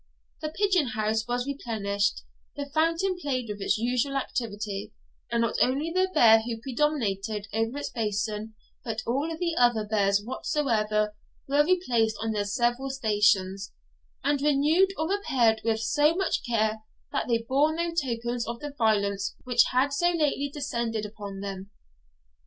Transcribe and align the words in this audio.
The 0.41 0.49
pigeon 0.49 0.87
house 0.99 1.27
was 1.27 1.45
replenished; 1.45 2.23
the 2.55 2.65
fountain 2.73 3.19
played 3.19 3.45
with 3.49 3.61
its 3.61 3.77
usual 3.77 4.15
activity, 4.17 4.93
and 5.31 5.41
not 5.43 5.57
only 5.61 5.91
the 5.91 6.09
bear 6.11 6.41
who 6.41 6.59
predominated 6.59 7.45
over 7.53 7.77
its 7.77 7.91
basin, 7.91 8.55
but 8.83 9.03
all 9.05 9.27
the 9.37 9.55
other 9.57 9.85
bears 9.85 10.19
whatsoever, 10.19 11.15
were 11.47 11.63
replaced 11.63 12.17
on 12.19 12.31
their 12.31 12.45
several 12.45 12.89
stations, 12.89 13.73
and 14.23 14.41
renewed 14.41 14.91
or 14.97 15.07
repaired 15.07 15.61
with 15.63 15.79
so 15.81 16.15
much 16.15 16.43
care 16.43 16.81
that 17.11 17.27
they 17.27 17.45
bore 17.47 17.71
no 17.71 17.93
tokens 17.93 18.47
of 18.47 18.59
the 18.59 18.73
violence 18.75 19.35
which 19.43 19.65
had 19.69 19.93
so 19.93 20.07
lately 20.09 20.49
descended 20.51 21.05
upon 21.05 21.41
them. 21.41 21.69